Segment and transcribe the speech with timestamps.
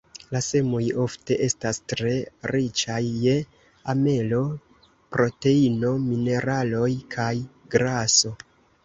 [0.35, 2.13] La semoj ofte estas tre
[2.51, 3.35] riĉaj je
[3.93, 4.39] amelo,
[5.17, 7.29] proteino, mineraloj kaj
[7.77, 8.33] graso.